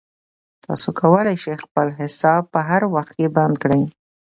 [0.63, 3.83] تاسو کولای شئ خپل حساب په هر وخت کې بند کړئ.